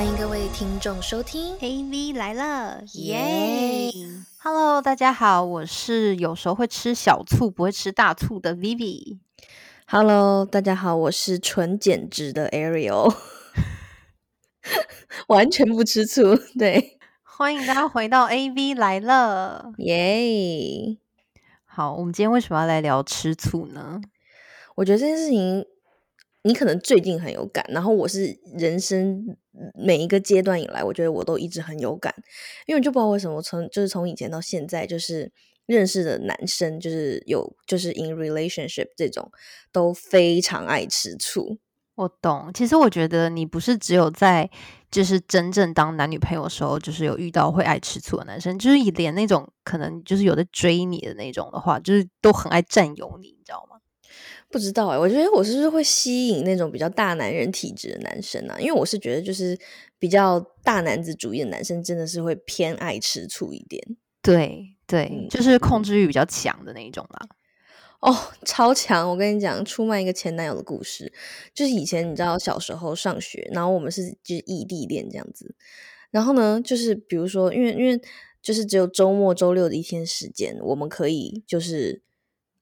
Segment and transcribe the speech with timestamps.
[0.00, 3.92] 欢迎各位听众收听 AV 来了，耶
[4.38, 9.18] ！Hello，大家好，我是有时候会吃小醋不会吃大醋的 Vivi。
[9.86, 13.14] Hello，大家好，我是纯减脂的 Ariel，
[15.28, 19.70] 完全不吃醋，对，欢迎大家回到 AV 来了。
[19.76, 20.96] 耶、
[21.66, 24.00] 好，我们今天为什么要来聊吃醋呢？
[24.76, 25.66] 我觉得这件事情
[26.44, 29.36] 你可能最近很有感，然后我是人生
[29.74, 32.14] 每一个阶段以来，我觉得我都一直很有感，
[32.66, 35.30] 因为就不知道为什么从就是从以前到现在，就是
[35.66, 39.30] 认识的男生，就是有就是 in relationship 这种
[39.72, 41.58] 都非常爱吃醋。
[41.96, 44.48] 我懂，其实我觉得你不是只有在
[44.90, 53.79] 就是真正当男女朋友的时候，就是有遇到会爱吃醋的男生，就是连那种可能就是有在追你的那种的话，就是都很爱占有你，你知道吗？
[54.50, 58.58] 不知道哎、我觉得我是不是会吸引那种比较大男人体质的男生啊？
[58.58, 59.58] 因为我是觉得就是
[59.98, 63.80] 比较大男子主义的男生，真的是会偏爱吃醋一点
[64.20, 67.28] 对对，嗯就是控制欲比较强的那一种啦。
[68.00, 69.08] 哦，超强！
[69.10, 71.12] 我跟你讲，出卖一个前男友的故事，
[71.54, 75.54] 就是以前你知道小时候上学，然后我们是就是异地恋这样子，
[76.10, 78.00] 然后呢，就是比如说，因为因为
[78.40, 82.00] 就是只有周末周六的一天时间，我们可以就是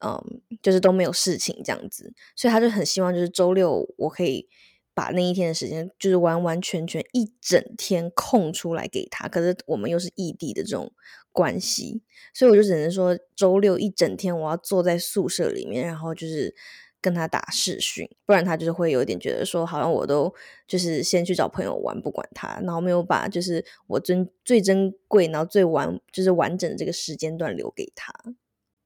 [0.04, 4.48] 嗯，就是都没有事情这样子，所以他就很希望就是周六我可以
[4.94, 10.92] 把那一天的时间就是完完全全一整天空出来给他，可是我们又是异地的这种
[11.32, 12.02] 关系，
[12.34, 16.54] 所以我就只能说周六一整天我要坐在宿舍里面，然后就是
[17.00, 20.34] 跟他打视讯，不然他就是会有点觉得说好像我都
[20.66, 28.12] 就是先去找朋友玩，不管他，然后没有把就是我珍最珍贵，然后最完就是完整的这个时间段留给他。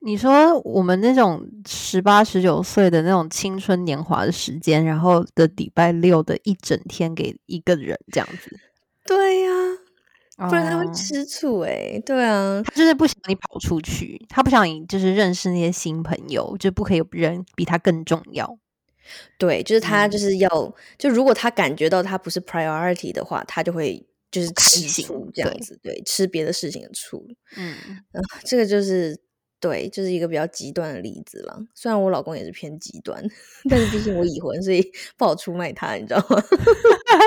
[0.05, 8.59] 你说我们那种十八十九岁的那种青春年华的时间，然后的礼拜六的一整天给一个人这样子，
[9.07, 9.51] 对呀、
[10.49, 10.93] 不然他会哦。
[10.93, 18.59] 吃醋诶、对啊，他就是不想你跑出去，他不想你就是认识那些新朋友，就不可以有人比他更重要。
[19.39, 20.11] 对，就是他嗯。
[20.11, 25.61] 就是要，就如果他感觉到他不是 priority 的话，他就会就是吃醋这样对。
[25.61, 27.25] 子，对，吃别的事情的醋。
[27.57, 27.75] 嗯，
[28.13, 29.19] 啊，这个就是
[29.63, 31.57] 对，就是一个比较极端的例子了。
[31.73, 33.25] 虽然我老公也是偏极端，
[33.71, 34.85] 但是毕竟我已婚，所以
[35.17, 36.43] 不好出卖他，你知道吗？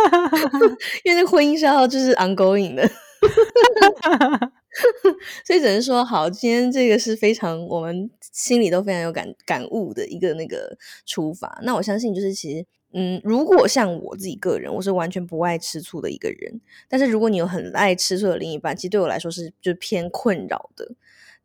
[1.06, 2.86] 因为那婚姻是要就是 ongoing 的，
[5.48, 11.58] 所以只能说好，今天这个是非常我们心里都非常有感感悟的一个那个出发。
[11.64, 12.66] 那我相信就是其实。
[12.98, 16.62] 嗯，如果像我自己个人，我是完全不爱吃醋的一个人。
[16.88, 20.90] 但是如果你有很爱吃醋的另一半，其实对我来说是就偏困扰的。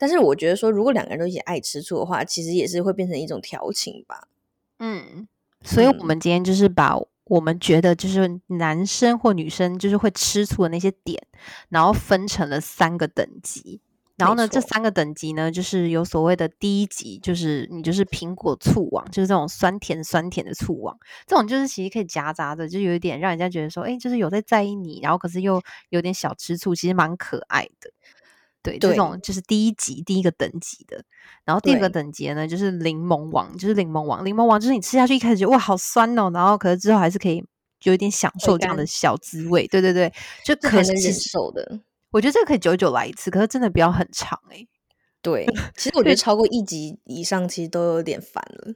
[0.01, 4.27] 但是我觉得说，如果两个人都一起爱吃醋的话，其实也是会变成一种调情吧。
[4.79, 5.29] 嗯，
[5.63, 11.23] 所以我嗯们今天就是把我们觉得就是男生或女生就是会吃醋的那些点，
[11.69, 13.83] 然后分成了三个等级。
[14.17, 20.95] 然后呢，这三个等级呢，就是有所谓的第一级，就是你就是苹果醋王，就是这种酸甜酸甜的醋王，
[21.27, 27.91] 这种就是其实可以夹杂的，就有一点让人家觉得说，哎，就是有在在意你，然后可是又有点小吃醋，其实蛮可爱的。
[28.63, 31.03] 对，这种就是第一级第一个等级的。
[31.45, 34.25] 然后第二个等级呢，就是柠檬王，就是柠檬王。
[34.25, 37.45] 柠檬王就是你吃下去一开始觉得哇好酸哦，然后可是之后还是可以
[37.85, 39.67] 有一点享受这样的小滋味。
[39.67, 40.13] 对对对，
[40.45, 41.81] 就可能忍可是受的。
[42.11, 44.69] 我觉得这个可以久久来一次，可是真的不要很长诶、
[45.23, 45.47] 对，
[45.77, 48.75] 其实我觉得超过一级以上，其实都有点烦了。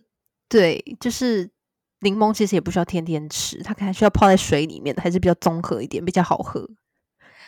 [0.48, 1.50] 对，就是
[2.00, 6.68] 柠檬其实也不需要天天吃，它可能需要泡在水里面的，还是比较综合一点，比较好喝。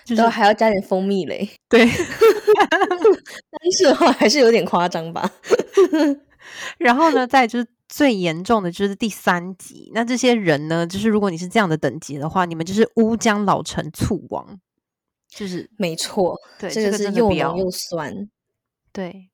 [0.07, 5.29] 就是还要加点蜂蜜嘞， 对，但是的话还是有点夸张吧。
[6.79, 9.91] 然后呢，再就是最严重的就是第三级。
[9.93, 14.59] 那这些人呢，就是如果你是这样的等级的话，你们就是乌江老陈醋王，
[15.29, 18.15] 就是没错，对这个是又浓又酸。
[18.93, 19.29] 对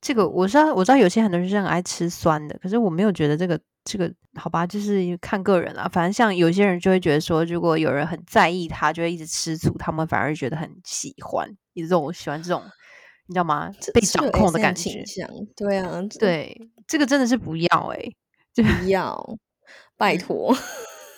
[0.00, 5.88] 这个我知道，我知道有些很多人是很爱吃酸的，可是我没有觉得这个这个好吧，就是看个人啦。
[5.92, 12.62] 反正像有些人就会觉得说，如果有人很在意他，就会一直吃醋，他们反而觉得很喜欢，你这种喜欢这种，
[13.26, 13.70] 你知道吗？
[13.92, 15.04] 被掌控的感觉。
[15.54, 18.16] 对啊，对，这个真的是不要诶、
[18.54, 19.36] 不要，
[19.96, 20.56] 拜嗯托。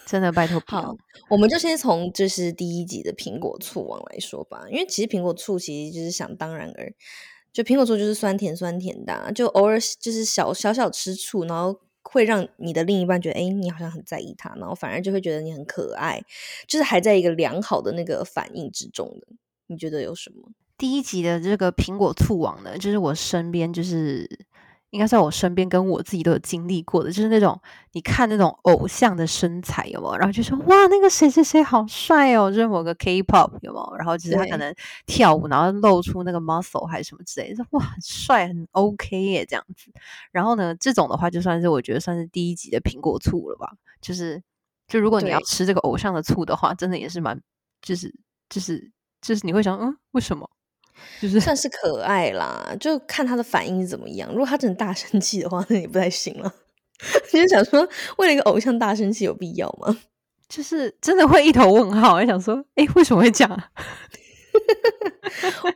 [0.06, 0.94] 真的拜托好。
[1.28, 6.94] 我们就先从就是第一集的苹果醋王来说吧，因为其实苹果醋其实就是想当然而，
[7.52, 11.80] 就苹果醋就是酸甜酸甜的啊、就偶尔就是小小小吃醋，然后
[12.10, 16.22] 会让你的另一半觉得，哎，你好像很在意他，然后反而就会觉得你很可爱，
[16.66, 19.26] 就是还在一个良好的那个反应之中的。
[19.66, 20.50] 你觉得有什么？
[20.78, 24.28] 第一集的这个苹果醋王呢，就是我身边就是
[24.90, 27.60] 应该在我身边跟我自己都有经历过的，就是那种
[27.92, 30.16] 你看那种偶像的身材有没有？
[30.16, 33.96] 然后就说哇，那个谁谁谁好帅哦，就是某个 K-pop 有没有？
[33.98, 34.74] 然后就是他可能
[35.06, 39.90] 跳舞，然后露出那个 muscle 还是什么之类的，哇，很帅，很 OK 耶，这样子。
[40.30, 43.72] 然后呢，这种的话就算是我觉得算是第一集的苹果醋了吧。
[44.00, 44.40] 就是
[44.86, 47.40] 就如果你要吃这个偶像的醋的话，真的也是蛮，
[47.82, 48.14] 就是
[48.48, 50.48] 就是就是你会想，嗯，为什么？
[51.20, 54.28] 就是算是可爱啦，就看他的反应是怎么样。
[54.30, 56.52] 如果他真的大生气的话，那也不太行了。
[57.32, 57.86] 你就想说，
[58.18, 59.98] 为了一个偶像大生气有必要吗？
[60.48, 63.52] 就是真的会一头问号，想说，哎，为什么会这样？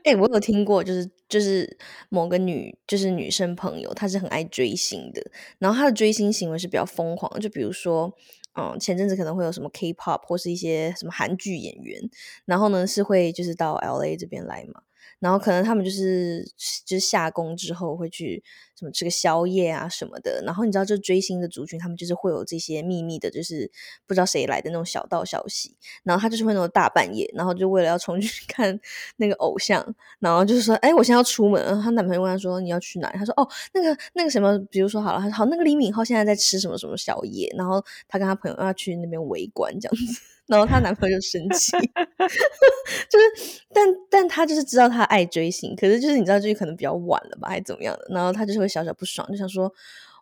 [0.04, 1.76] 哎，我有听过，就是就是
[2.08, 5.22] 某个女，就是女生朋友，她是很爱追星的，
[5.58, 8.14] 然后她的追星行为是比较疯狂，就比如说，
[8.58, 12.00] 嗯，前阵子可能会有什么 K-pop 或是一些什么韩剧演员，
[12.46, 14.80] 然后呢是会就是到 LA 这边来嘛。
[15.20, 16.44] 然后可能他们就是
[16.84, 18.42] 就是下工之后会去
[18.74, 20.42] 什么吃个宵夜啊什么的。
[20.44, 23.70] 然后你知道，就追星的族群，他们就是会有这些秘密的，就是
[24.06, 25.76] 不知道谁来的那种小道消息。
[26.02, 28.80] 然后他就是会那种大半夜，然后就为了要冲去 看
[29.16, 31.62] 那个偶像，然后就是说，哎，我现在要出门。
[31.64, 33.10] 然后她男朋友问她说，你要去哪？
[33.12, 37.52] 她说，哦，那个那个什么，比如说好了，他说好，那个李敏镐现在在吃什么什么宵夜。
[37.58, 40.22] 然后她跟她朋友要去那边围观这样子。
[40.50, 41.70] 然后她男朋友就生气，
[43.08, 48.06] 就是，但但她就是知道她爱追星，可是就是你知道，就是可能比较晚了吧，还怎么样的？
[48.10, 49.72] 然后她就是会小小不爽，就想说：“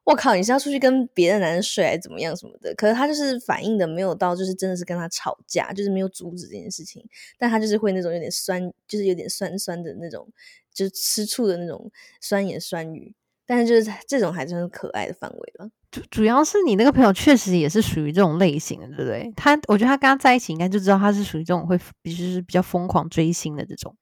[0.04, 7.02] 我靠，你是要出去跟别的男人睡，还怎么样什么的？”可是她就是反应的没有到，就是真的是跟他吵架，就是没有阻止这件事情，
[7.38, 10.28] 但她就是会那种有点酸，就是有点酸酸的那种，
[10.74, 11.90] 就是吃醋的那种
[12.20, 13.14] 酸言酸语。
[13.48, 15.70] 但是就是这种还真是可爱的范围了。
[15.90, 19.32] 主主要是你那个朋友确实也是属于这种类型的，对不对？
[19.34, 23.96] 他我觉得他跟他在一起，应该就知道他是属于这种会，比就是比较疯狂追星的这种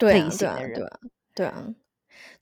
[0.00, 0.74] 类型的人。
[0.74, 0.98] 对啊，
[1.34, 1.66] 对啊，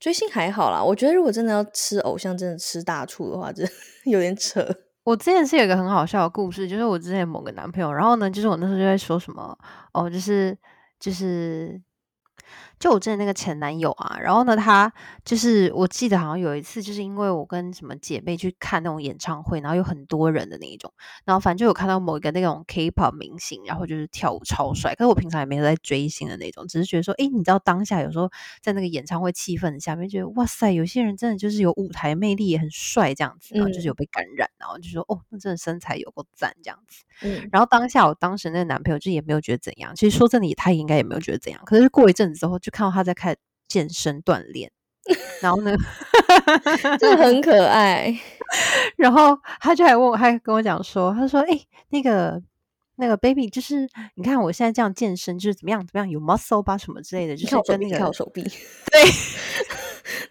[0.01, 0.83] 追星还好啦。
[0.83, 3.63] 我觉得如果真的要吃偶像，真的吃大醋的话，这
[4.03, 4.67] 有点扯。
[5.05, 9.57] 我之前是有一个很好笑的故事，就是我之前某个男朋友，然后呢，就是我那时候就在说什么
[9.93, 10.57] 哦，就是
[10.99, 11.81] 就是。
[12.79, 14.91] 就我之前那个前男友啊，然后呢，他
[15.25, 20.91] 就是我记得好像有一次，就是因为我跟什么姐妹去看那种演唱会，然后有很多人的那一种，
[21.25, 24.95] 然后反正就有看到某一个那种 K-pop 明星，然后就是跳舞超帅。
[24.95, 28.31] 可是我平常也没有在追星的那种，只是觉得说，哎，你知道当下有时候
[28.61, 37.03] 在那个演唱会气氛下面，觉得哇塞，有些人真的就是有舞台魅力，也很帅这样子，然后就是有被感染，然后就说哦，那真的身材有够赞这样子。
[37.23, 41.61] 嗯，然后当下我当时那个男朋友就也没有觉得怎样，其实说真的，他应该也没有觉得怎样。
[41.65, 42.68] 可是过一阵子之后就。
[42.69, 43.35] 看到他在开
[43.67, 44.71] 健身锻炼，
[45.41, 45.75] 然后呢，
[46.99, 48.19] 真的很可爱。
[48.97, 52.41] 然后他就还问我，还跟我讲说，他说：“哎，那个
[52.95, 58.41] 那个 baby，就是你看我现在这样健身，就是怎么样怎么样，有 muscle 吧什么之类的，就是跟那个跳手臂。
[58.41, 59.03] 对，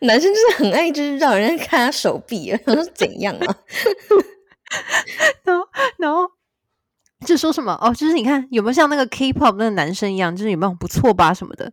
[0.06, 2.50] 男生就是很爱，就是让人家看他手臂。
[2.66, 3.56] 他说怎样啊？
[5.44, 5.68] 然后，
[5.98, 6.28] 然后。”
[7.26, 11.70] 就说什么哦，就是你看有没有像那个 K-pop 那个男生一样，就是有没有不错吧什么的。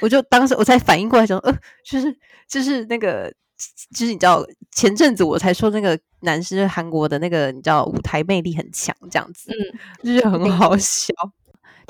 [0.00, 1.54] 我就当时我才反应过来，说呃，
[1.84, 2.16] 就是
[2.48, 3.32] 就是那个，
[3.94, 11.12] 就是你知道前阵子我才说那个男生韩国的那个，你知道舞台魅力很强这样子，嗯，就是很好笑。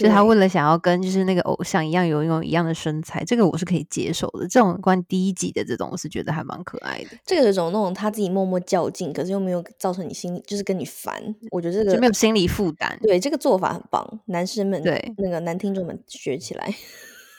[0.01, 4.49] 就他为了想要跟就是那个偶像一样有拥有一样的身材，这个我是可以接受的。
[4.49, 7.11] 这种关第一集的这种，我是觉得还蛮可爱的。
[7.27, 11.23] 这个有种那种他自己默默较劲，可是又没有造成你心，就是跟你烦。
[11.51, 12.99] 我觉得这个就没有心理负担。
[13.03, 16.75] 对，这个做法很棒，男生们对那个男听众们学起来，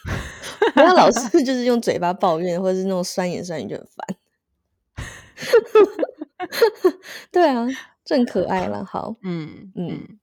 [0.76, 4.18] 不要老是就是用嘴巴抱怨，或者是那种酸言酸语就很烦。
[7.32, 7.68] 对啊，
[8.06, 8.86] 正可爱了。
[8.86, 10.20] 好，嗯嗯。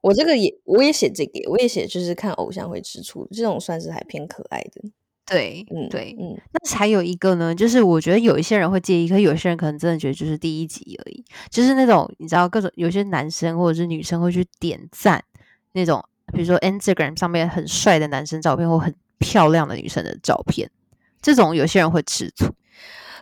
[0.00, 4.90] 我这个也，我也写这个，我也写，就是看偶像会吃醋，这种算是还偏可爱的。
[5.26, 6.36] 对，嗯，对，嗯。
[6.52, 15.22] 那还有一个呢，就是我觉得有一些人会介意，可有些人可能真的觉得就是第一集而已，就是那种你知道，各种有些男生或者是女生会去点赞
[15.72, 20.70] 那种，比如说 Instagram 上面很帅的男生照片或很漂亮的女生的照片，
[21.22, 22.46] 这种有些人会吃醋。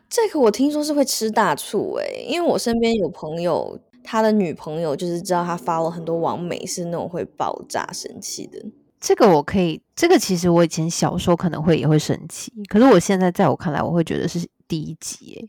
[0.09, 3.79] 这个我听说是会吃大醋诶，因为我身边有朋友。
[4.11, 8.59] 他的女朋友就是知道他发了很多网美，是那种会爆炸生气的。
[8.99, 15.35] 这个我可以，这个其实我以前小时候可能会也会生气，可是我现在在我看来，我会觉得是第一集。
[15.35, 15.49] 诶，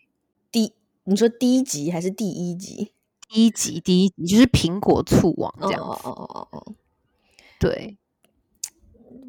[0.51, 0.73] 第
[1.05, 2.91] 你说第一集还是第一集？
[3.29, 5.81] 第一集，第一集就是苹果醋网这样。
[5.81, 6.73] 哦哦哦哦哦。
[7.61, 7.97] 对，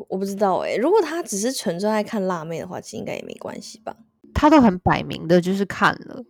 [0.08, 3.96] 我不知道诶，如果他只是纯粹爱看辣妹的话，其实应该也没关系吧。
[4.34, 6.24] 他都很摆明的，就是看了。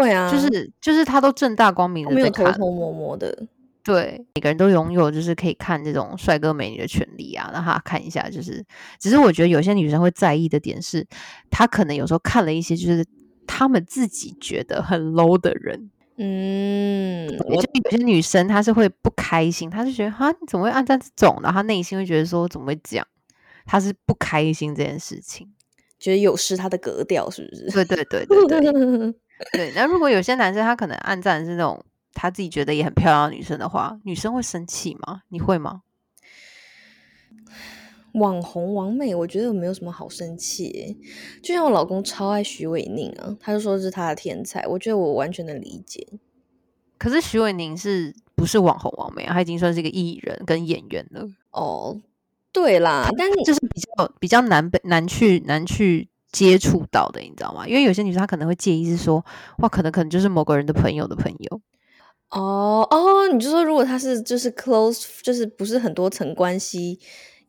[0.00, 3.46] 对啊，就是就是他都正大光明的在看，偷偷摸摸的。
[3.82, 8.30] 对，每个人都拥有就是可以看这种帅哥美女的权利啊，让他看一下。
[8.30, 8.64] 就是，
[8.98, 11.06] 只是我觉得有些女生会在意的点是，
[11.50, 13.04] 她可能有时候看了一些就是
[13.46, 15.90] 他们自己觉得很 low 的人。
[16.16, 21.38] 嗯，我就有些女生她是会不开心，她就觉得哈你怎么会按这种？
[21.42, 23.06] 然后她内心会觉得说怎么会这样？
[23.66, 25.46] 她是不开心这件事情，
[25.98, 27.70] 觉得有失她的格调，是不是？
[27.70, 29.14] 对对对对对
[29.52, 29.72] 对。
[29.74, 35.22] 那如果有些男生他可能暗赞是那种他自己觉得也很漂亮的女生的话，女生会生气吗？
[35.28, 35.82] 你会吗？
[38.12, 40.96] 网红王美，我觉得没有什么好生气。
[41.42, 46.06] 就像我老公超爱徐伟宁啊，他就说是他的天才，我觉得我完全能理解。
[46.96, 49.34] 可是徐伟宁是不是网红王美啊？
[49.34, 51.28] 他已经算是一个艺人跟演员了。
[51.50, 52.00] 哦，
[52.52, 57.66] 对啦，但就是比较比较难被难去难去接触到的，你知道吗？
[57.66, 59.24] 因为有些女生她可能会介意，是说
[59.58, 61.60] 哇，可能可能就是某个人的朋友的朋友。
[62.30, 66.98] 哦哦，你就说如果他是就是 close，就是不是很多层关系。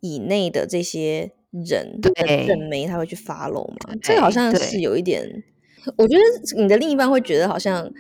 [0.02, 2.12] 以内的这些人的
[2.46, 3.96] 认媒，他会去 follow 吗？
[4.04, 5.44] 这个好像是有一点，
[5.98, 7.92] 我觉得你的另一半会觉得好像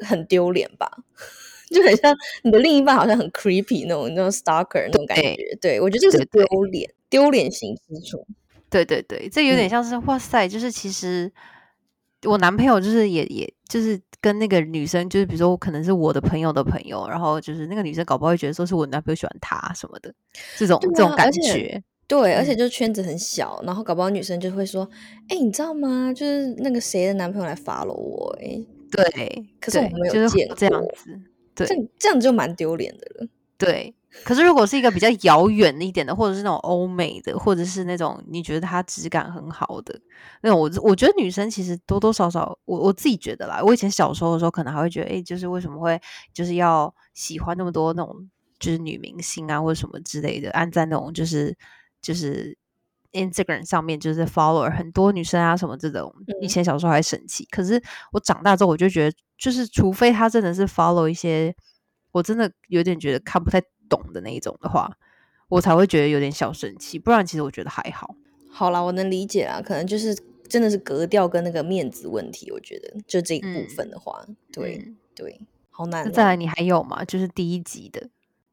[0.00, 0.88] 很丢脸吧，
[1.74, 2.14] 就很像
[2.44, 5.58] 你的另一半好像很 creepy 那种那种 stalker 那种感觉。
[5.60, 8.24] 对我觉得这是丢脸，丢脸型之处。
[8.70, 11.30] 对对对，这有点像是哇塞，就是其实
[12.24, 20.12] 我男朋友就是也也就是跟那个女生，就是比如说可能是我的朋友的朋友，然后就是那个女生搞不好会觉得说是我男朋友喜欢她什么的。
[20.56, 24.88] 这种这种感觉，对，而且就圈子很小，然后搞不好女生就会说
[25.28, 26.12] ：“哎，你知道吗？
[26.12, 28.60] 就是那个谁的男朋友来发了我。”哎，
[28.90, 31.20] 对，可是我没有见这样子，
[31.54, 33.28] 对，这这样就蛮丢脸的了。
[33.58, 40.00] 对，可是如果是一个比较遥远一点的，或者是那种欧美的，或者是那种你觉得它质感很好的
[40.42, 46.00] 那种，我我觉得女生其实多多少少，我我自己觉得啦，我以前小时候的时候，可能还会觉得，哎，就是为什么会
[46.32, 48.30] 就是要喜欢那么多那种。
[48.60, 51.56] 就是女明星啊，或者什么之类的，按在那种就是
[52.02, 52.58] 就是
[53.12, 56.12] Instagram 上面，就是 follow 很多女生啊，什么这种。
[56.40, 61.54] 以前小时候还神奇，可是我长大之后，我就觉得，就是除非他真的是 follow 一些
[62.18, 64.90] 我真的有点觉得看不太懂的那一种的话，
[65.48, 66.98] 我才会觉得有点小生气。
[66.98, 68.16] 不然其实我觉得还好。
[68.50, 70.16] 好啦，我能理解啊，可能就是
[70.48, 72.50] 真的是格调跟那个面子问题。
[72.50, 76.12] 我觉得就这一部分的话，对对，好难。
[76.12, 77.04] 再来，你还有吗？
[77.04, 78.08] 就是第一集的。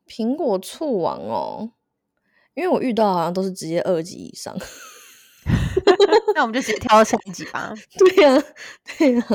[0.07, 1.71] 苹果醋王哦，
[2.53, 4.55] 因为我遇到好像都是直接二级以上，
[6.35, 7.73] 那我们就直接跳到下一集吧。
[7.97, 8.43] 对呀，
[8.97, 9.25] 对呀，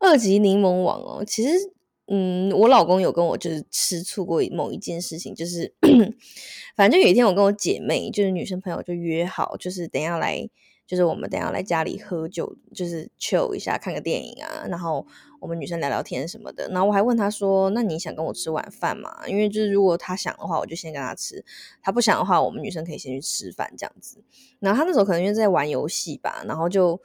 [0.00, 1.50] 二级柠檬王哦，其实，
[2.08, 5.74] 嗯，我老公有跟我就是吃醋过某一件事情，就是
[6.76, 10.48] 反正有一天我跟我姐妹就是女生朋友就约好，就是等下来。
[10.88, 15.06] 就是我们等下来家里喝酒，就是 chill 一下，看个电影啊，然后
[15.38, 16.66] 我们女生聊聊天什么的。
[16.70, 21.42] 然后我还问他说：“那你想跟我吃晚饭吗？”因为就是如果他想的话，我就先跟他吃；
[21.82, 24.24] 他不想的话，我们女生可以先去吃饭这样子。
[24.60, 26.98] 然后他那时候可能因为在玩游戏吧，然后就。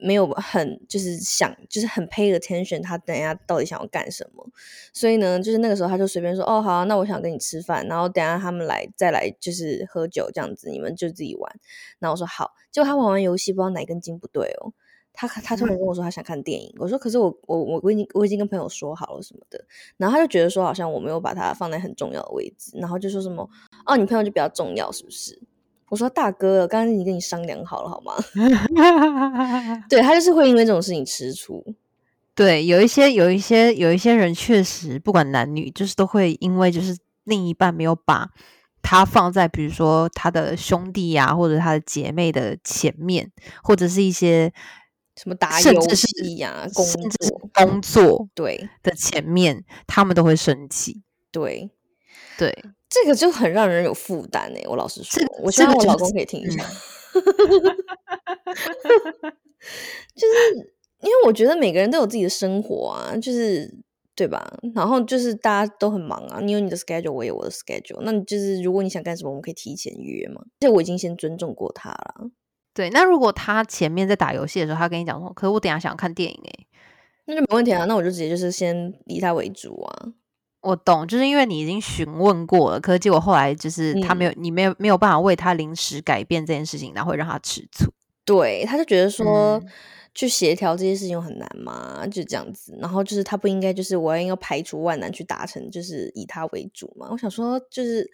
[0.00, 4.46] 没有很就是想就是很 pay attention，他等下到底想要干什么？
[4.92, 11.60] 所以呢，就是那个时候他就随便说哦好，那我想跟你吃饭，然后等下他们来再来就是喝酒这样子，你们就自己玩。
[11.98, 14.72] 然后我说好，结果他玩完游戏不知道哪根筋不对哦，
[15.12, 19.64] 他他突然跟我说他想看电影，我说可是我我我我已经我已经跟朋友说好了什么的，
[19.96, 23.48] 然后他就觉得说好像我没有把他放在很重要的位置，然后就说什么
[23.84, 25.40] 哦你朋友就比较重要是不是？
[25.88, 28.14] 我说大哥，刚刚已经跟你商量好了，好吗？
[29.88, 31.64] 对他就是会因为这种事情吃醋。
[32.34, 38.30] 对，有一些有一些有一些人确实不管男女，就是都会因为就是另一半没有把
[38.80, 44.52] 他放在比如说他的兄弟呀或者他的姐妹的前面，或者是一些
[45.16, 51.02] 什么打游戏呀、工作工作对的前面，他们都会生气。
[51.32, 51.70] 对
[52.36, 52.56] 对。
[52.88, 56.62] 这个就很让人有负担哎，我老实说，我希望我老公可以听一下，
[60.14, 60.34] 就是
[61.00, 63.72] 因为我觉得每个人都有自己的生活啊，就是
[64.14, 64.58] 对吧？
[64.74, 70.42] 然后就是大家都很忙啊，你有你的 schedule，我有我的 schedule，那你就是如果你想干什么，我们可以提前约嘛。
[70.60, 72.30] 这我已经先尊重过他了。
[72.74, 76.66] 对，那如果他前面在打游戏的时候，他跟你讲说，可是我等下想要看电影哎，
[77.26, 80.12] 那就没问题啊，那我就直接就是先以他为主啊。
[80.60, 87.92] 我懂，就是因为你已经询问过了，可是结果后来就是他没有，你没有没有办法为他临时改变这件事情，然后会让他吃醋。
[88.24, 89.62] 对，他就觉得说
[90.14, 92.76] 去协调这些事情很难嘛，就这样子。
[92.80, 97.08] 然后就是他不应该，就是我要要排除万难去达成，就是以他为主嘛。
[97.10, 98.10] 我想说，就是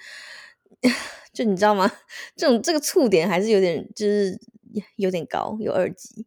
[1.33, 1.91] 就你知道吗？
[2.37, 4.39] 这种这个触点还是有点，就是
[4.97, 6.27] 有点高，有二级。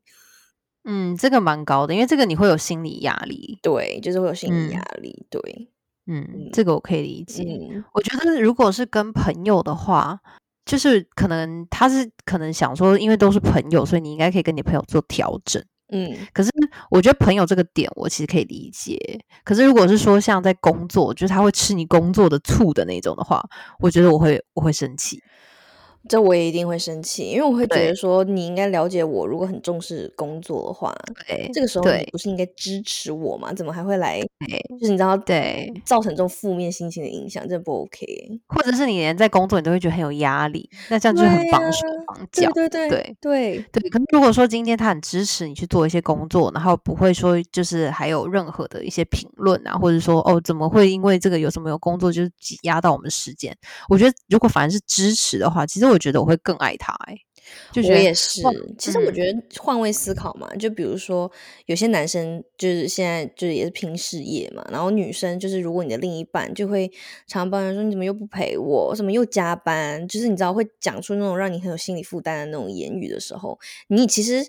[0.83, 3.59] 嗯，这个蛮高的，因为这个你会有心理压力。
[3.61, 5.25] 对，就是会有心理压力。
[5.29, 5.69] 对。
[6.07, 7.43] 嗯，这个我可以理解。
[7.93, 10.19] 我觉得如果是跟朋友的话，
[10.65, 15.63] 就是可能他是可能想说，因为都是朋友，所以你应该可以跟你朋友做调整。
[15.89, 16.49] 嗯，可是
[16.89, 18.97] 我觉得朋友这个点我其实可以理解。
[19.45, 23.41] 可是如果是说像在工作，就是他会吃你工作的醋的那种的话，
[23.79, 25.21] 我觉得我会我会生气。
[26.07, 30.95] 这我也一定会生气，因为我会觉得说你应该了解我，如果很重视工作的话，
[31.27, 33.53] 对这个时候不是应该支持我吗？
[33.53, 34.19] 怎么还会来？
[34.39, 38.41] 对就是你知道，对，造成这种负面心情的影响，真的不 OK 欸。
[38.47, 42.51] 或者是你连在工作你都会觉得很有压力，那这样就很对呀绑手绑脚。
[42.53, 53.55] 对对对对对，对，可是如果说今天他很支持你去做一些工作，然后不会说就是还有任何的一些评论啊，或者说哦怎么会因为这个有什么有工作就是挤压到我们时间？
[53.89, 57.17] 我觉得如果反而是支持的话，其实我觉得我会更爱他、欸，
[57.71, 58.51] 就觉得我也是哇。
[58.77, 61.31] 其实我嗯觉得换位思考嘛，就比如说
[61.65, 66.87] 有些男生就是现在就是也是拼事业嘛，然后女生就是如果你的另一半就会
[67.27, 74.47] 常常抱怨说你怎么又不陪我，怎么又加班，就是你知道会讲出那种让你很有心理负担的那种言语的时候，你其实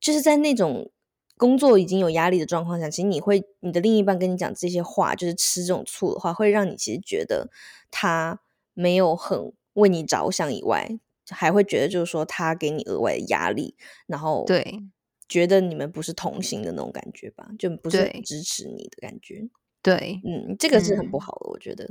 [0.00, 0.90] 就是在那种。
[1.38, 7.50] 工作已经有压力的状况下，其实你会，你的另一半跟你讲这些话，就是吃这种醋的话，会让你其实觉得
[7.90, 8.38] 他
[8.74, 10.88] 没有很为你着想以外，
[11.30, 13.74] 还会觉得就是说他给你额外的压力，
[14.06, 14.80] 然后对
[15.28, 19.48] 觉得你们不是同行的那种感觉吧，就不是很支持你的感觉。
[19.82, 21.84] 对，嗯，这个是很不嗯好的，我觉得。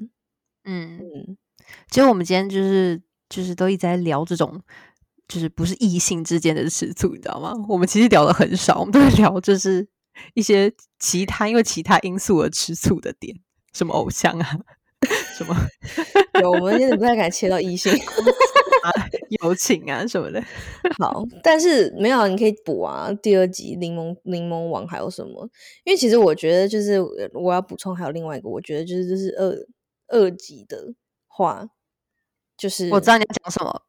[0.64, 1.38] 嗯，嗯，
[1.90, 4.62] 其实我们今天就是就是都一直在聊这种。
[5.28, 7.54] 就是不是异性之间的吃醋，你知道吗？
[7.70, 9.88] 我们其实聊的很少，我们都在聊就是
[10.34, 10.70] 一些
[11.00, 13.40] 其他因为其他因素而吃醋的点，
[13.72, 14.60] 什么偶像啊，
[15.38, 15.56] 什么
[16.42, 17.92] 有，我们现在不太敢切到异性。
[19.42, 20.44] 友情啊什么的。
[20.98, 23.12] 好，但是没有啊，你可以补啊。
[23.22, 25.50] 第二集柠檬柠檬王还有什么？
[25.84, 29.56] 因为其实我觉得，就是呃我要补充还有另外一个，我觉得就是这是二
[30.20, 30.94] 二级的
[31.28, 31.68] 话，
[32.58, 33.84] 就是我知道你要讲什么，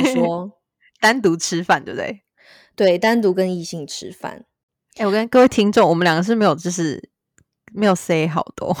[0.00, 0.50] 你说
[1.00, 2.22] 单独吃饭，对不对？
[2.74, 4.44] 对，单独跟异性吃饭，
[4.96, 7.10] 哎、我跟各位听众，我们两个是没有就是
[7.72, 8.74] 没有 say 好多，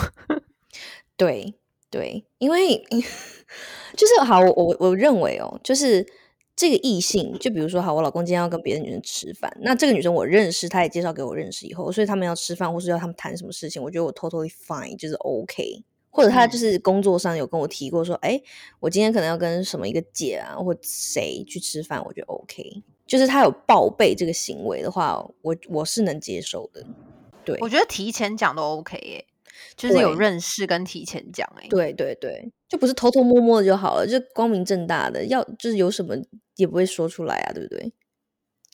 [1.16, 1.54] 对
[1.90, 2.76] 对，因为
[3.96, 6.06] 就是好，我我我认为哦，就是
[6.54, 15.84] 这个异性，就比如说好，我老公今天要跟别的女生吃饭，那这个女生我认识，她也介绍给我认识以后，所以他们要吃饭或是要他们谈什么事情，我觉得我 totally fine，就是 OK。
[16.10, 18.40] 或者他就嗯是工作上有跟我提过说，哎、
[18.80, 22.82] 我今天可能要跟什么一个姐啊或谁去吃饭，我觉得 OK。
[23.06, 26.82] 就是他有报备这个行为的话，我我是能接受的。
[27.44, 29.26] 对我觉得提前讲都 OK 耶、
[29.76, 36.14] 就是有对认识跟提前讲哎、对对对，就不是偷偷摸摸的就好了，就光明正大的，要就是有什么
[36.56, 37.92] 也不会说出来啊，对不对？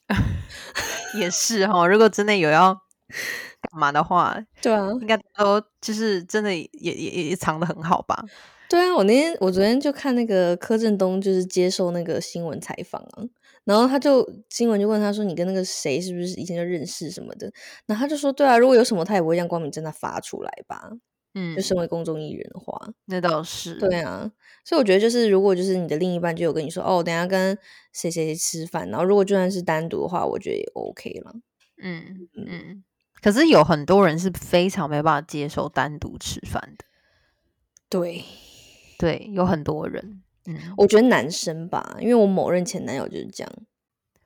[1.21, 1.87] 也是哈。
[1.87, 8.25] 如果真的有要干嘛的话，对啊，应该都就是真的也也也也藏的很好吧？
[8.69, 13.23] 对啊，我那天我昨天就看那个柯震东就是接受那个新闻采访啊，
[13.65, 17.53] 然后他就新闻就问他说：“你跟那个谁是不是以前就认识什么的？”
[17.87, 20.91] 然后他就说：“对啊，如果有什么他也不会这样光明正大发出来吧？
[21.35, 23.75] 嗯就，身为公众艺人的话，那倒是。
[23.77, 24.31] 对啊，
[24.65, 27.57] 所以我觉得就是如果就是你的另一半就有跟你说哦，等下跟
[27.93, 31.33] 谁谁谁吃饭，然后如果就算是单独的话，我觉得也 OK 了。
[31.83, 32.85] 嗯嗯。
[33.23, 36.85] 可是有很多人是非常没办法接受单独吃饭的，
[37.89, 38.25] 对，
[38.99, 40.23] 对，有很多人。
[40.47, 43.53] 嗯，我觉得男生吧，因为我某任前男友就是这样，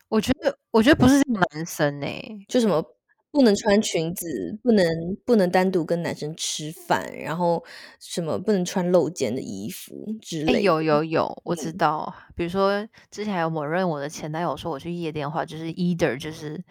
[0.08, 2.06] 我觉得我觉得不是男生呢、
[2.48, 2.82] 就什么
[3.30, 4.86] 不能穿裙子，不能
[5.26, 7.62] 不能单独跟男生吃饭，然后
[8.00, 10.60] 什么不能穿露肩的衣服之哎、类的。
[10.62, 12.14] 有有有，我知嗯道。
[12.34, 16.64] 比如说，之前还有某任我的前男友说，我去夜店的话，就是 either 就是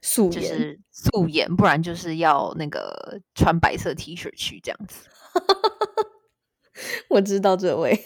[0.00, 5.08] 素颜是素颜，不然就是要那个穿白色 T 恤去这样子。
[7.10, 7.98] 我知道这位，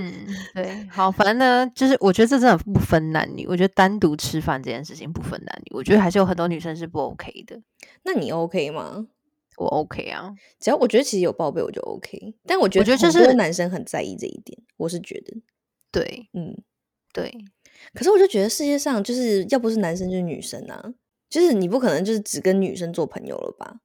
[0.00, 3.46] 嗯，对，好，反正呢，就是我觉得这真的不分男女。
[3.46, 7.60] 我觉得单独吃饭这件事情不分男女，我觉得还是有很多女生是不 OK 的。
[8.02, 9.06] 那你 OK 吗？
[9.56, 15.36] 我 OK 啊，只要我觉得其实有报备我就 OK，但我觉得就是男生很在意这一点，我是觉得，
[15.90, 16.56] 对嗯，
[17.12, 17.32] 对，
[17.92, 20.80] 可是我就觉得世界上就是要不是男生就是女生啊，
[21.28, 23.80] 就是你不可能就是只跟女生做朋友了吧？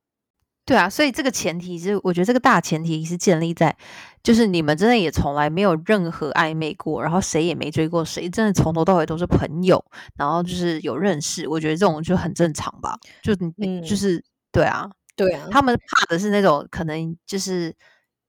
[0.66, 3.76] 对啊，所以这个前提是，我觉得这个大前提是建立在，
[4.24, 9.84] 就是你们真的也从来没有任何暧昧过，然后谁也没追过谁，真的从头到尾都是朋友，
[10.16, 12.98] 然后就是有认识，我觉得这种就很正常吧。
[13.22, 14.24] 就你、嗯就是
[14.54, 17.76] 对啊，对啊，他们怕的是那种可能就是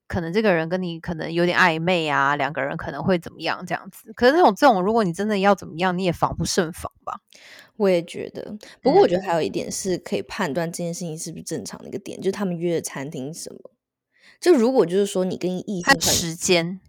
[0.06, 4.12] 可能这个人跟你可能有点暧昧啊，两个人可能会怎么样这样子。
[4.14, 7.20] 可是那种这种，如果你真的要怎么样，你也防不胜防吧。
[7.76, 13.58] 我也觉得，不过我觉得嗯还有一点是可以判断这件事情是不是正常的一个点，就是他们约的餐厅什么。
[14.40, 16.80] 就如果就是说你跟异性时间，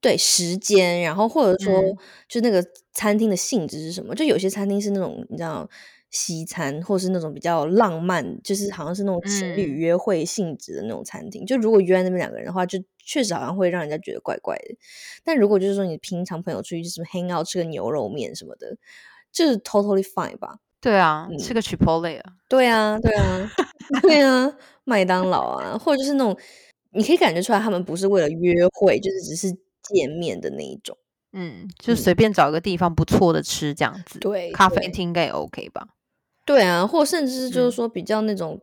[0.00, 1.96] 对时间，然后或者说嗯
[2.28, 4.14] 就那个餐厅的性质是什么？
[4.14, 5.68] 就有些餐厅是那种你知道
[6.10, 11.46] 西餐，或是那种比较浪漫，就是好像是那种情侣嗯约会性质的那种餐厅。
[11.46, 14.76] 就如果约在那边两个人的话，就确实好像会让人家觉得怪怪的。
[15.24, 18.76] 但如果就是说你平常朋友出去什么 hang out 吃个牛肉面什么的，
[19.32, 20.58] 就是 totally fine 吧。
[20.80, 23.50] 对啊，嗯吃个 Chipotle 啊，对啊，对啊，
[24.02, 24.52] 对啊，
[24.84, 26.36] 麦当劳啊，或者就是那种
[26.92, 29.50] 你可以感觉出来，他们不是为了约会，就是只是
[29.82, 30.96] 见面的那一种。
[31.32, 35.86] 嗯，就嗯随便找一个地方不错的吃这样子，对咖啡厅应该也 OK 吧？
[36.50, 37.72] 对啊，或甚至是就是嗯。
[37.72, 38.60] 说比较那种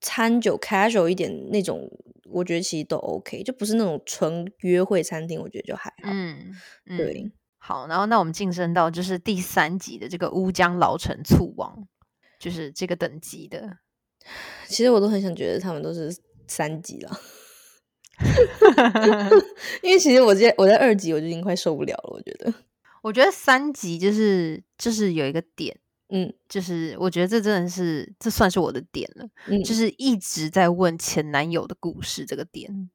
[0.00, 1.90] 餐酒 casual 一点那种，
[2.30, 6.10] 我觉得其实都 OK，就不是那种纯约会餐厅，我觉得就还好。
[6.12, 6.54] 嗯，
[6.86, 11.88] 嗯对，好，然后那我们晋升到就是第三级的这个乌江老城醋王，
[12.38, 13.78] 就是这个等级的。
[14.68, 16.16] 其实我都很想觉得他们都是
[16.46, 17.20] 三级了，
[19.82, 22.54] 因为其实我在我在二级我就已经快受不了了，我觉得，
[23.02, 25.76] 我觉得三级就是就是有一个点，
[26.08, 32.90] 嗯就是我觉得这真的是这算是我的点了，嗯，就是一直在问前男友的故事这个点。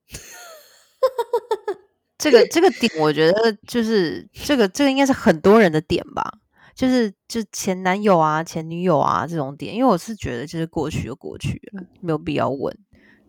[2.18, 6.40] 这个这个点，我觉得就是这个这个应该是很多人的点吧，
[6.76, 12.78] 就是就前男友啊、前女友啊这种点，因为我是觉得就是过去就过去了，没有必要问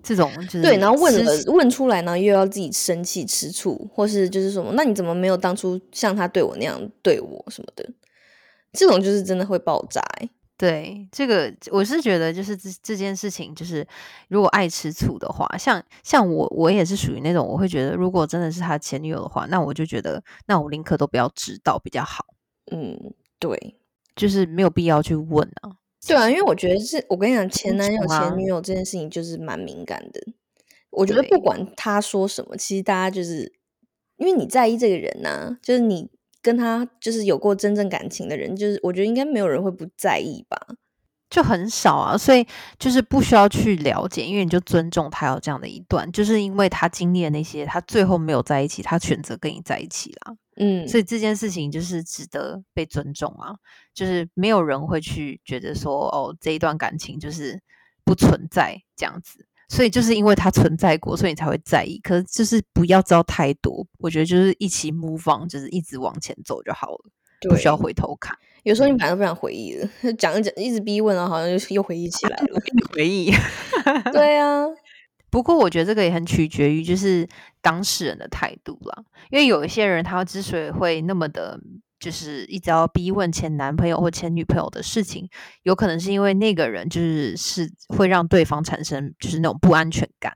[0.02, 7.88] 这种就是对，然后问了问出来，呢又要自己生气吃醋，或是就是什么，那你怎么没有当初像他对我那样对我什么的？
[8.72, 10.30] 这种就是真的会爆炸、欸。
[10.56, 13.86] 对，这个我是觉得，就是这这件事情，就是
[14.28, 22.26] 如果爱吃醋的话，像像我，我也是属于那种，我会觉得，如果真的是他前女友的话，那我就觉得，那我宁可都不要知道比较好，
[22.70, 23.78] 嗯，对，
[24.14, 25.72] 就是没有必要去问啊。
[26.06, 30.20] 对啊，因为我觉得是我跟你讲，前男友、前女友这件事情就是蛮敏感的。
[30.90, 33.50] 我觉得不管他说什么，其实大家就是
[34.16, 36.10] 因为你在意这个人呐、就是你
[36.42, 40.58] 跟他就是有过真正感情的人，就是我觉得应该没有人会不在意吧。
[41.28, 42.44] 就很少啊，所以
[42.76, 50.34] 就是不需要去了解，因为你就尊重他有这样的一段，就是因为他经历了那些，他最后没有在一起，他选择跟你在一起啦。
[50.56, 53.54] 嗯，所以这件事情就是值得被尊重啊，
[53.94, 57.62] 就是没有人会去觉得说哦这一段感情就是
[58.04, 61.96] 不存在这样子，所以就是因为它存在过，所以你才会在意。
[62.02, 67.10] 可是就是不要知道太多，我觉得就是一起 move on，就是一直往前走就好了，
[67.48, 68.36] 不需要回头看。
[68.64, 72.60] 有时候你本来都不想回忆了，讲一讲，一直逼问，然后好像又又回忆起来了。
[72.92, 73.32] 回忆。
[74.12, 74.66] 对啊，
[75.30, 77.26] 不过我觉得这个也很取决于就是
[77.62, 81.58] 当事人的态度啦，因为有一些人他之所以会那么的，
[82.00, 85.28] 就是一直要逼问前男朋友或前女朋友的事情，
[85.62, 90.32] 有可能是因为那个人就是是会让对方产生就是那种不安全感，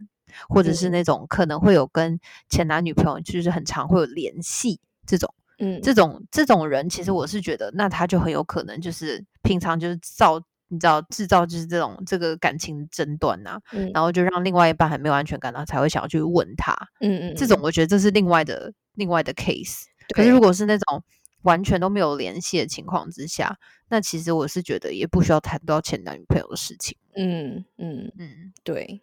[0.48, 5.34] 或者是嗯那种可能会有跟前男女朋友就是很常会有联系这种。
[5.60, 16.74] 嗯，这种这种人，其实我是觉得，那他就很有可能就是平常就是造，你知道制造就是这种这个感情争端呐、嗯然后就让另外一半很没有安全感，然后才会想要去问他。
[17.00, 19.82] 嗯嗯，这种我觉得这是另外的另外的 case。
[20.12, 21.02] 可是如果是那种
[21.44, 26.98] 完全都没有联系的情况之下，那其实我是觉得也不需要谈到前男女朋友的事情。
[27.14, 29.00] 嗯嗯，嗯对，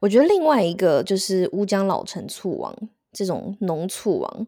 [0.00, 2.74] 我觉得另外一个就是乌江老陈醋王
[3.12, 4.46] 这种浓醋王，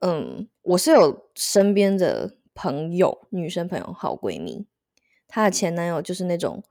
[0.00, 4.66] 嗯，我是有身边的朋友，女生朋友好闺蜜，
[5.28, 6.62] 她的前男友就是那种，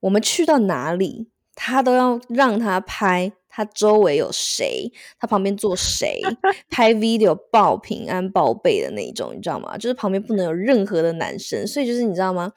[0.00, 3.32] 我们去到哪里，她都要让她拍。
[3.56, 4.92] 他周围有谁？
[5.18, 6.20] 他旁边坐谁？
[6.68, 9.78] 拍 video 报平安报备的那一种，你知道吗？
[9.78, 12.52] 就是旁边不能有任何的男生，所以就是你知道吗？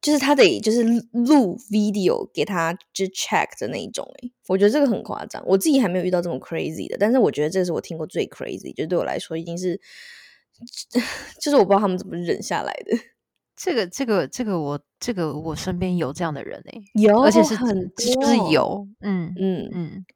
[0.00, 9.80] 就是他得就是录 video 给他就 check 的那一种、欸，我觉得这个很夸张，我自己还没有遇到这么 crazy 的，但是我觉得这是我听过最 crazy，就对我来说已经是，
[11.42, 12.96] 就是我不知道他们怎么忍下来的。
[13.56, 20.06] 这个这个这个我这个我身边有这样的人哎、有，而且是很就是多，有，嗯嗯，嗯，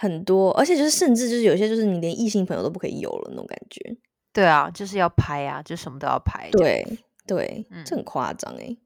[0.00, 3.96] 很多，而且就是甚至就是有些就是你连异性朋友都不可以有了那种感觉。
[4.32, 6.48] 对啊，就是要拍啊，就什么都要拍。
[6.52, 6.86] 对
[7.26, 8.76] 对，这嗯很夸张哎。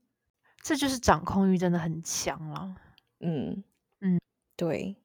[0.63, 2.75] 这就是掌控欲真的很强了。
[3.21, 3.63] 嗯
[4.01, 4.19] 嗯，
[4.57, 4.97] 对，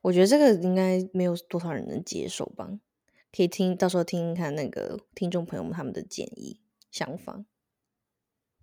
[0.00, 2.70] 我觉得这个应该没有多少人能接受吧。
[3.30, 6.60] 可以听到时候听听看那个听众朋友们他们的建议
[6.90, 7.44] 想法。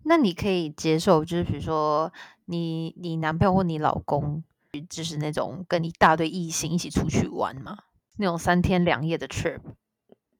[0.02, 2.12] 那你可以接受，就是比如说
[2.46, 4.42] 你你男朋友或你老公，
[4.88, 7.76] 就是那种跟一大堆异性一起出去玩嘛？
[8.18, 9.60] 那种三天两夜的 trip，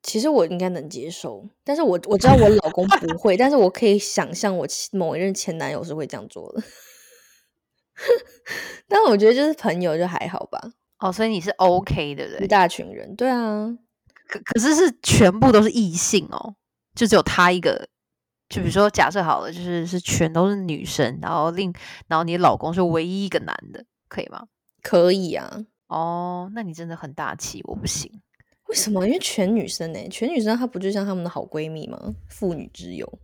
[0.02, 6.62] 其实我应该能接受，但是我我知道我老公不 会，但是我可以想象我其某一任前男友是会这样做的。
[8.88, 12.46] 但我觉得就是朋友就还好吧，哦，所以你是 OK 对不一？
[12.46, 13.76] 大群人，对啊，
[14.26, 16.54] 可可是是全部都是异性哦，
[16.94, 17.88] 就只有他一个
[18.48, 21.72] 就比如说假设好了，就是是全都是女生，然后另
[22.08, 24.46] 然后你老公是唯一一个男的，可以吗？
[24.82, 25.64] 可以啊。
[25.86, 28.20] 哦，那你真的很大气，我不行。
[28.68, 29.06] 为什么？
[29.06, 32.14] 因为全女生呢，全女生她不就像她们的好闺蜜吗？
[32.28, 33.18] 妇女之友。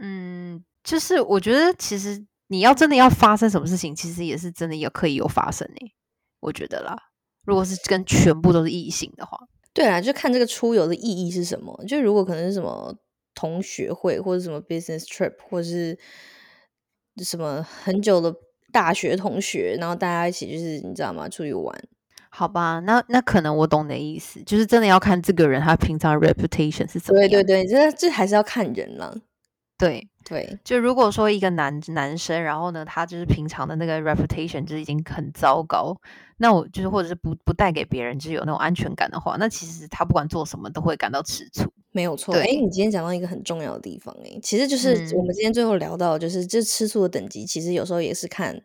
[0.00, 5.94] 嗯，就是我觉得其实你要真的要发生什么事情，其实也是真的也可以有发生诶。
[6.40, 6.96] 我觉得啦，
[7.44, 9.38] 如果是跟全部都是异性的话，
[9.74, 11.84] 对啊，就看这个出游的意义是什么。
[11.86, 12.96] 就如果可能是什么
[13.34, 15.98] 同学会，或者什么 business trip，或者是
[17.22, 18.34] 什么很久的
[18.74, 21.28] 大学同学，然后大家一起就是你知道吗？
[21.28, 21.72] 出去玩。
[22.28, 27.30] 好吧，那那可能我懂你的意思，就是真的要看这个人他平常 reputation 是怎么样。
[27.30, 29.16] 对对对，这这还是要看人了。
[29.78, 35.96] 对对，就如果说一个男男生，然后呢，他就是平常的那个 reputation 就是已经很糟糕，
[36.38, 41.72] 那我就是或者是不不带给别人就是有那种安全感的话，那其实他不管做什么都会感到吃醋。
[41.94, 42.34] 没有错。
[42.34, 48.62] 哎，你今天讲到一个很重要的地方，哎，其实就是我们今天最后聊到，就是这吃醋的等级，其实有时候也是看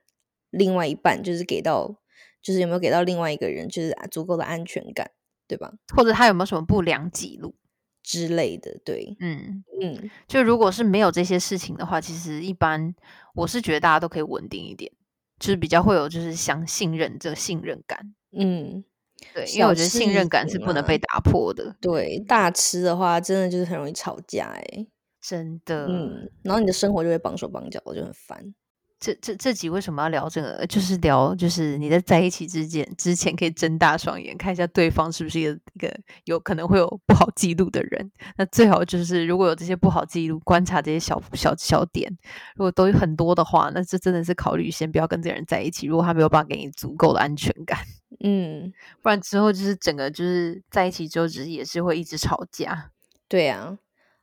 [0.50, 2.02] 另外一半，就是给到。
[2.42, 5.12] 就是有没有给到另外一个人，就是足够的安全感，
[5.46, 5.74] 对吧？
[5.94, 7.54] 或者他有没有什么不良记录
[8.02, 8.80] 之类的？
[8.86, 10.10] 对，嗯嗯。
[10.26, 12.96] 就如果是没有这些事情的话，其实一般
[13.36, 14.90] 我是觉得大家都可以稳定一点，
[15.38, 18.16] 就是比较会有就是相信任这信任感。
[18.32, 18.86] 嗯，
[19.34, 21.76] 对，因为我觉得信任感是不能被打破的。
[21.82, 24.88] 对，大吃的话，真的就是很容易吵架，哎，
[25.22, 25.88] 真的。
[25.88, 28.54] 嗯，然后你的生活就会绑手绑脚，我就很烦。
[29.02, 30.68] 这这这集为什么要聊这个？
[30.68, 38.12] 就是聊，就是你在在一起之间之前可以睁大双眼看一下对方是不是一个一个有可能会有不好记录的人。
[38.36, 42.12] 那最好就是如果有这些不好记录，观察这些小小小点，
[42.58, 45.88] 如果都有很多的话，那这真的是考虑先不要跟这个人在一起。
[45.88, 47.80] 如果他没有办法给你足够的安全感，
[48.22, 52.92] 嗯，不然之后就是整个就是在一起之后，只是也是会一直吵架。
[53.28, 53.80] 对啊。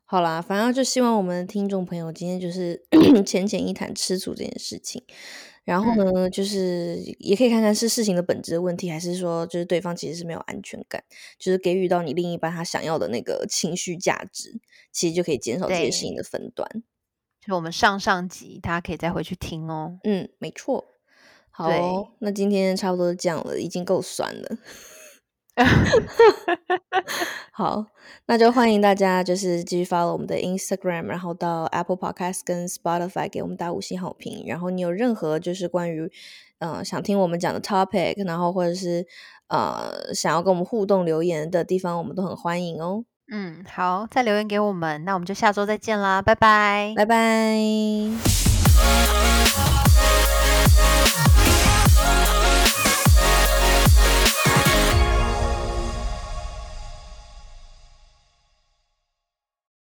[0.09, 2.81] 好啦，反正就希望我们的听众朋友今天就是
[3.27, 5.03] 浅浅一谈吃醋这件事情，
[5.65, 11.03] 然后呢，就是也可以看看是事情的本质的问题，还是说就是对方其实是没有安全感，
[11.41, 14.61] 就是给予到你另一半他想要的那个情绪价值，
[14.93, 16.85] 其实就可以减少这些事情的分段。
[17.45, 19.99] 就我们上上集大家可以再回去听哦。
[20.05, 20.85] 嗯，没错。
[21.57, 21.71] 好，
[22.19, 24.59] 那今天差不多这样了，已经够酸了。
[27.51, 27.87] 好，
[28.27, 34.45] 那就欢迎大家就是继续 follow 我们的 Instagram，然后到 Apple Podcast 跟 Spotify 给我们打五星好评。
[34.47, 36.13] 然后你有任何就是关于
[36.59, 39.07] 呃想听我们讲的 topic，然后或者是
[39.49, 43.07] 呃想要跟我们互动留言的地方，我们都很欢迎哦。
[43.33, 47.57] 嗯，好，再留言给我们，那我们就下周再见啦，拜拜，拜拜。